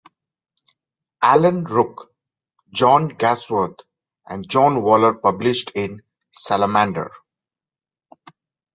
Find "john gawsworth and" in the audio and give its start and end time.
2.73-4.49